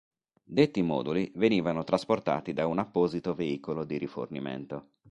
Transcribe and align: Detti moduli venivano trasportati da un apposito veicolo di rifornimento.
Detti 0.43 0.81
moduli 0.81 1.31
venivano 1.35 1.83
trasportati 1.83 2.53
da 2.53 2.65
un 2.65 2.79
apposito 2.79 3.35
veicolo 3.35 3.83
di 3.85 3.99
rifornimento. 3.99 4.87